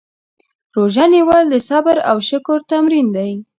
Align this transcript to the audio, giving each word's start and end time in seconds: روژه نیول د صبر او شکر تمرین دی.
روژه 0.75 1.05
نیول 1.13 1.43
د 1.49 1.55
صبر 1.69 1.97
او 2.09 2.17
شکر 2.29 2.59
تمرین 2.71 3.07
دی. 3.15 3.31